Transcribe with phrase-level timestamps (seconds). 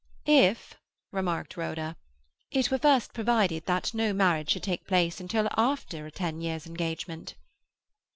[0.25, 0.79] "If,"
[1.11, 1.95] remarked Rhoda,
[2.49, 6.65] "it were first provided that no marriage should take place until after a ten years'
[6.65, 7.35] engagement."